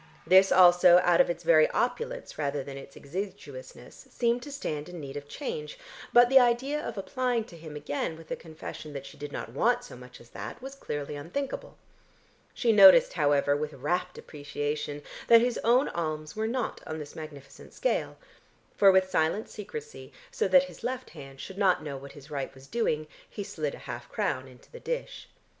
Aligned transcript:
This 0.25 0.51
also 0.51 0.97
out 1.03 1.21
of 1.21 1.29
its 1.29 1.43
very 1.43 1.69
opulence 1.69 2.35
rather 2.39 2.63
than 2.63 2.75
its 2.75 2.95
exiguousness 2.95 4.07
seemed 4.09 4.41
to 4.41 4.51
stand 4.51 4.89
in 4.89 4.99
need 4.99 5.15
of 5.15 5.27
change, 5.27 5.77
but 6.11 6.27
the 6.27 6.39
idea 6.39 6.81
of 6.83 6.97
applying 6.97 7.43
to 7.43 7.55
him 7.55 7.75
again 7.75 8.17
with 8.17 8.27
the 8.27 8.35
confession 8.35 8.93
that 8.93 9.05
she 9.05 9.15
did 9.15 9.31
not 9.31 9.49
want 9.51 9.83
so 9.83 9.95
much 9.95 10.19
as 10.19 10.29
that 10.31 10.59
was 10.59 10.73
clearly 10.73 11.15
unthinkable. 11.15 11.77
She 12.55 12.71
noticed, 12.71 13.13
however, 13.13 13.55
with 13.55 13.73
rapt 13.73 14.17
appreciation 14.17 15.03
that 15.27 15.41
his 15.41 15.59
own 15.63 15.87
alms 15.89 16.35
were 16.35 16.47
not 16.47 16.81
on 16.87 16.97
this 16.97 17.15
magnificent 17.15 17.71
scale, 17.71 18.17
for 18.75 18.91
with 18.91 19.07
silent 19.11 19.49
secrecy, 19.49 20.11
so 20.31 20.47
that 20.47 20.63
his 20.63 20.83
left 20.83 21.11
hand 21.11 21.39
should 21.39 21.59
not 21.59 21.83
know 21.83 21.95
what 21.95 22.13
his 22.13 22.31
right 22.31 22.51
was 22.55 22.65
doing, 22.65 23.05
he 23.29 23.43
slid 23.43 23.75
a 23.75 23.85
half 23.85 24.09
crown 24.09 24.47
into 24.47 24.71
the 24.71 24.79
dish. 24.79 25.27